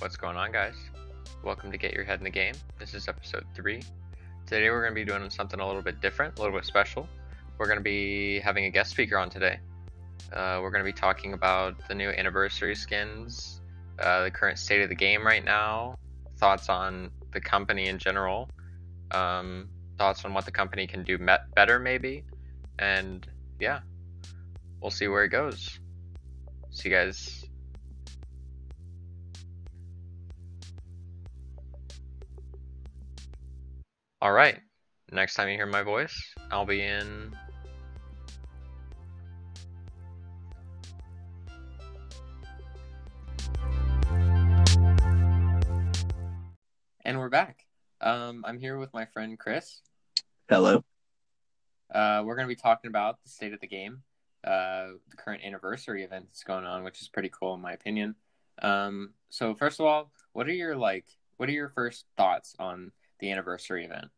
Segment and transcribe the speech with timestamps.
[0.00, 0.76] What's going on, guys?
[1.42, 2.54] Welcome to Get Your Head in the Game.
[2.78, 3.82] This is episode 3.
[4.46, 7.08] Today we're going to be doing something a little bit different, a little bit special.
[7.58, 9.58] We're going to be having a guest speaker on today.
[10.32, 13.60] Uh, we're going to be talking about the new anniversary skins,
[13.98, 15.96] uh, the current state of the game right now,
[16.36, 18.48] thoughts on the company in general,
[19.10, 19.68] um,
[19.98, 22.22] thoughts on what the company can do met- better, maybe,
[22.78, 23.26] and
[23.58, 23.80] yeah,
[24.80, 25.80] we'll see where it goes.
[26.70, 27.47] See you guys
[34.28, 34.60] All right.
[35.10, 37.34] Next time you hear my voice, I'll be in.
[47.06, 47.64] And we're back.
[48.02, 49.80] Um, I'm here with my friend Chris.
[50.50, 50.84] Hello.
[51.90, 54.02] Uh, we're going to be talking about the state of the game,
[54.44, 58.14] uh, the current anniversary event that's going on, which is pretty cool in my opinion.
[58.60, 61.06] Um, so first of all, what are your like?
[61.38, 64.10] What are your first thoughts on the anniversary event?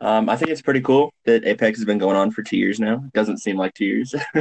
[0.00, 2.78] Um, I think it's pretty cool that Apex has been going on for two years
[2.78, 3.02] now.
[3.04, 4.14] It doesn't seem like two years.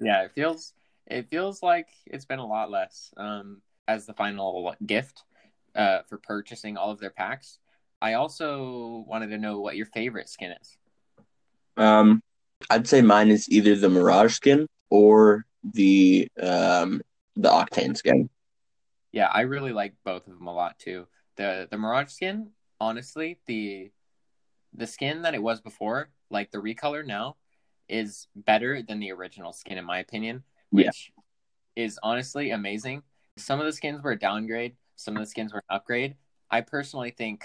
[0.00, 0.74] yeah, it feels
[1.06, 3.12] it feels like it's been a lot less.
[3.16, 5.24] Um, as the final gift
[5.74, 7.58] uh, for purchasing all of their packs.
[8.00, 10.76] I also wanted to know what your favorite skin is.
[11.76, 12.22] Um,
[12.70, 17.00] I'd say mine is either the Mirage skin or the um
[17.34, 18.28] the Octane skin.
[19.10, 21.06] Yeah, I really like both of them a lot too.
[21.36, 22.50] The the Mirage skin,
[22.80, 23.90] honestly, the
[24.74, 27.36] the skin that it was before, like the recolor now,
[27.88, 31.12] is better than the original skin in my opinion, which
[31.76, 31.84] yeah.
[31.84, 33.02] is honestly amazing.
[33.36, 36.16] Some of the skins were a downgrade, some of the skins were an upgrade.
[36.50, 37.44] I personally think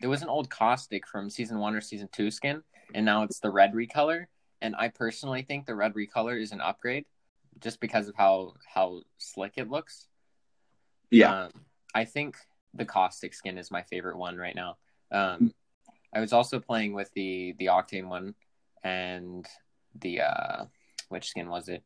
[0.00, 2.62] there was an old caustic from season one or season two skin,
[2.94, 4.26] and now it's the red recolor.
[4.62, 7.06] And I personally think the red recolor is an upgrade,
[7.60, 10.08] just because of how how slick it looks.
[11.10, 11.50] Yeah, um,
[11.94, 12.36] I think
[12.74, 14.76] the caustic skin is my favorite one right now.
[15.10, 15.52] Um,
[16.14, 18.34] I was also playing with the the Octane one
[18.82, 19.46] and
[20.00, 20.64] the uh
[21.08, 21.82] which skin was it?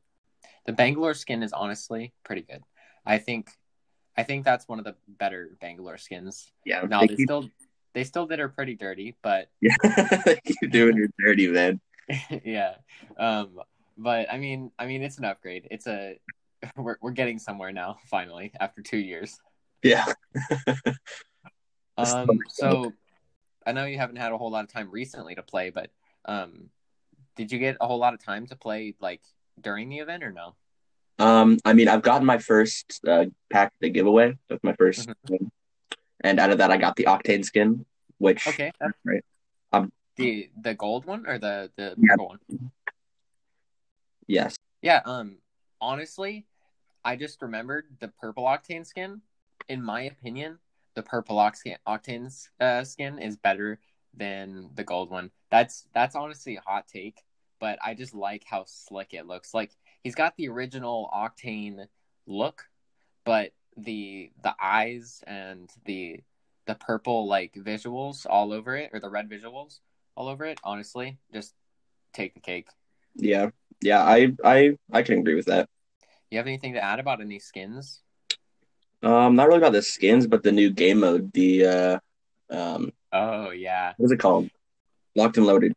[0.67, 2.62] The Bangalore skin is honestly pretty good.
[3.05, 3.51] I think
[4.17, 6.51] I think that's one of the better Bangalore skins.
[6.65, 6.83] Yeah.
[6.83, 7.27] Now they, they keep...
[7.27, 7.51] still
[7.93, 9.77] they still did her pretty dirty, but yeah,
[10.45, 11.81] keep doing her dirty, man.
[12.45, 12.77] yeah.
[13.19, 13.61] Um
[13.97, 15.69] but I mean I mean it's an upgrade.
[15.71, 16.19] It's a
[16.77, 19.39] we're we're getting somewhere now, finally, after two years.
[19.83, 20.06] Yeah.
[21.99, 22.93] um so
[23.67, 25.91] I know you haven't had a whole lot of time recently to play, but
[26.25, 26.71] um,
[27.37, 29.23] did you get a whole lot of time to play like
[29.61, 30.55] during the event or no?
[31.19, 34.37] Um, I mean, I've gotten my first uh, pack the giveaway.
[34.49, 35.47] That's my 1st mm-hmm.
[36.21, 37.87] and out of that, I got the Octane skin,
[38.19, 39.25] which okay, that's right.
[39.73, 42.09] Um, the the gold one or the the yeah.
[42.11, 42.71] purple one?
[44.27, 44.57] Yes.
[44.83, 45.03] Yeah.
[45.05, 45.37] Um.
[45.81, 46.47] Honestly,
[47.05, 49.21] I just remembered the purple Octane skin.
[49.69, 50.59] In my opinion,
[50.94, 53.78] the purple octane uh, skin is better
[54.16, 55.31] than the gold one.
[55.50, 57.22] That's that's honestly a hot take,
[57.60, 59.55] but I just like how slick it looks.
[59.55, 59.72] Like
[60.03, 61.87] he's got the original octane
[62.27, 62.65] look,
[63.25, 66.21] but the the eyes and the
[66.66, 69.81] the purple like visuals all over it or the red visuals
[70.16, 71.55] all over it honestly just
[72.12, 72.69] take the cake
[73.16, 73.50] yeah
[73.82, 75.69] yeah i i i can agree with that
[76.31, 78.00] you have anything to add about any skins
[79.03, 81.32] um, not really about the skins, but the new game mode.
[81.32, 81.99] The uh,
[82.50, 84.49] um, oh yeah, what's it called?
[85.16, 85.72] Locked and loaded.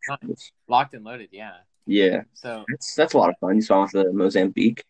[0.67, 1.53] Locked and loaded, yeah.
[1.85, 2.23] Yeah.
[2.33, 3.55] So that's that's a lot of fun.
[3.55, 4.83] You saw with the Mozambique.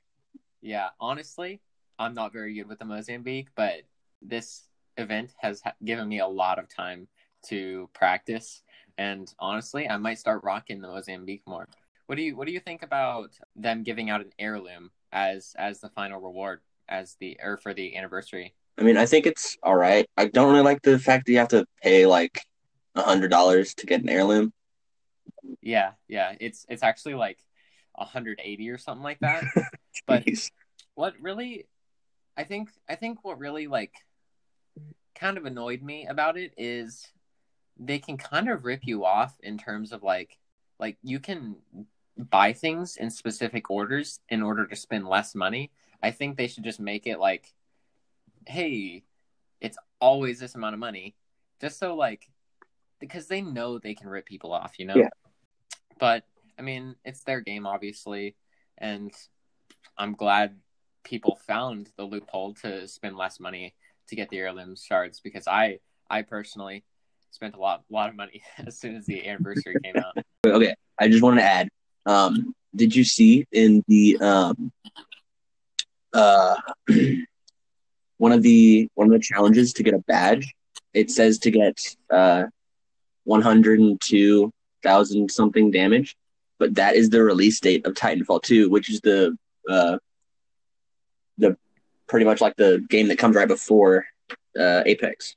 [0.62, 1.62] Yeah, honestly,
[2.00, 3.84] I'm not very good with the Mozambique, but
[4.22, 4.64] this
[4.98, 7.08] event has given me a lot of time
[7.48, 8.64] to practice,
[8.98, 11.68] and honestly, I might start rocking the Mozambique more.
[12.08, 15.80] What do you What do you think about them giving out an heirloom as as
[15.80, 16.62] the final reward?
[16.90, 18.54] As the or for the anniversary?
[18.78, 20.08] I mean, I think it's all right.
[20.18, 22.42] I don't really like the fact that you have to pay like
[22.96, 24.54] a hundred dollars to get an heirloom.
[25.62, 27.40] Yeah, yeah, it's it's actually like
[27.98, 29.44] a hundred eighty or something like that.
[30.08, 30.24] but
[30.96, 31.66] what really,
[32.36, 33.94] I think, I think what really like
[35.16, 37.08] kind of annoyed me about it is
[37.80, 40.38] they can kind of rip you off in terms of like
[40.80, 41.56] like you can
[42.18, 46.64] buy things in specific orders in order to spend less money I think they should
[46.64, 47.54] just make it like,
[48.46, 49.04] hey,
[49.62, 51.16] it's always this amount of money,
[51.60, 52.30] just so like,
[53.00, 54.96] because they know they can rip people off, you know.
[54.96, 55.10] Yeah.
[56.00, 56.26] But
[56.58, 58.36] I mean, it's their game, obviously,
[58.78, 59.12] and
[59.98, 60.58] I'm glad
[61.04, 63.74] people found the loophole to spend less money
[64.08, 65.80] to get the heirloom shards because I,
[66.10, 66.84] I personally
[67.32, 70.18] spent a lot, lot of money as soon as the anniversary came out.
[70.46, 71.68] Okay, I just wanted to add.
[72.06, 74.72] Um, did you see in the um,
[76.18, 76.56] uh,
[78.18, 80.54] one of the one of the challenges to get a badge.
[80.94, 81.80] It says to get
[82.12, 82.46] uh,
[83.24, 84.52] one hundred and two
[84.84, 86.18] thousand something damage,
[86.58, 89.38] but that is the release date of Titanfall two, which is the
[89.70, 89.98] uh,
[91.38, 91.56] the
[92.08, 94.08] pretty much like the game that comes right before
[94.60, 95.36] uh, Apex.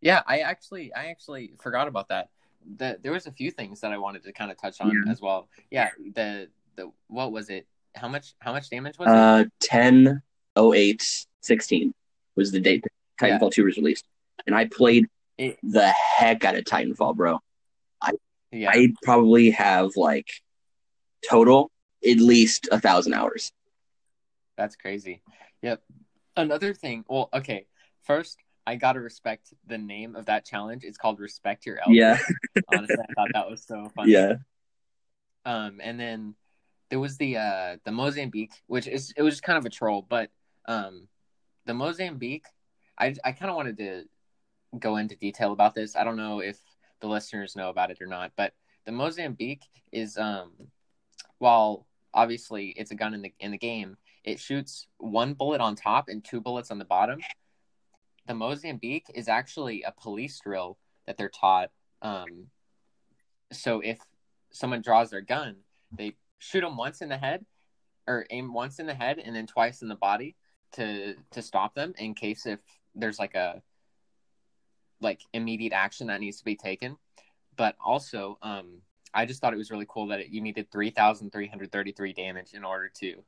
[0.00, 2.28] Yeah, I actually I actually forgot about that.
[2.76, 5.10] The, there was a few things that I wanted to kind of touch on yeah.
[5.10, 5.48] as well.
[5.70, 7.66] Yeah, the the what was it?
[7.94, 9.52] How much how much damage was uh, it?
[9.60, 10.22] 10
[10.56, 11.94] 08 16
[12.36, 12.84] was the date
[13.20, 13.48] Titanfall yeah.
[13.50, 14.04] 2 was released.
[14.46, 15.06] And I played
[15.38, 17.38] it, the heck out of Titanfall, bro.
[18.00, 18.12] I
[18.50, 18.70] yeah.
[18.70, 20.28] I probably have like
[21.28, 21.70] total
[22.04, 23.52] at least a thousand hours.
[24.56, 25.22] That's crazy.
[25.62, 25.82] Yep.
[26.36, 27.66] Another thing, well, okay.
[28.02, 30.84] First, I gotta respect the name of that challenge.
[30.84, 31.96] It's called Respect Your Elders.
[31.96, 32.18] Yeah.
[32.72, 34.12] Honestly, I thought that was so funny.
[34.12, 34.34] Yeah.
[35.44, 36.34] Um, and then
[36.92, 40.28] there was the uh the Mozambique, which is it was kind of a troll, but
[40.68, 41.08] um
[41.64, 42.44] the Mozambique,
[42.98, 44.04] I I kind of wanted to
[44.78, 45.96] go into detail about this.
[45.96, 46.58] I don't know if
[47.00, 48.52] the listeners know about it or not, but
[48.84, 50.52] the Mozambique is um
[51.38, 55.74] while obviously it's a gun in the in the game, it shoots one bullet on
[55.74, 57.20] top and two bullets on the bottom
[58.26, 61.70] the Mozambique is actually a police drill that they're taught.
[62.02, 62.48] Um,
[63.50, 63.98] so if
[64.52, 65.56] someone draws their gun,
[65.90, 67.44] they shoot them once in the head,
[68.06, 70.34] or aim once in the head and then twice in the body
[70.72, 72.58] to to stop them in case if
[72.94, 73.62] there's like a
[75.00, 76.96] like immediate action that needs to be taken.
[77.56, 78.80] But also, um,
[79.12, 81.70] I just thought it was really cool that it, you needed three thousand three hundred
[81.70, 83.22] thirty three damage in order to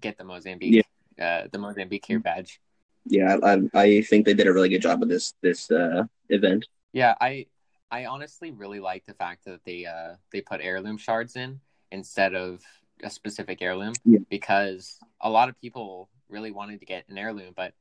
[0.00, 0.84] get the Mozambique
[1.18, 1.24] yeah.
[1.24, 2.60] uh, the Mozambique here badge
[3.08, 6.66] yeah, I, I think they did a really good job with this this uh, event.
[6.92, 7.46] Yeah, I
[7.90, 11.60] I honestly really like the fact that they uh they put heirloom shards in
[11.92, 12.62] instead of
[13.02, 14.18] a specific heirloom yeah.
[14.30, 17.72] because a lot of people really wanted to get an heirloom, but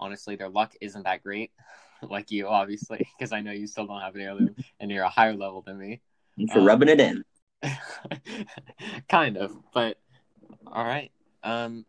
[0.00, 1.50] honestly, their luck isn't that great.
[2.02, 5.08] like you, obviously, because I know you still don't have an heirloom and you're a
[5.08, 6.00] higher level than me.
[6.52, 7.24] For um, rubbing it in.
[9.08, 9.96] kind of, but
[10.66, 11.10] all right.
[11.42, 11.86] Um,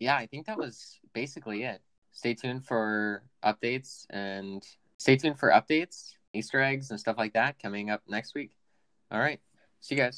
[0.00, 1.80] yeah, I think that was basically it
[2.12, 4.66] stay tuned for updates and
[4.98, 8.52] stay tuned for updates, Easter eggs, and stuff like that coming up next week.
[9.10, 9.40] All right.
[9.80, 10.14] See you guys.